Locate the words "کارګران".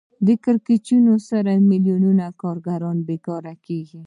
2.41-2.97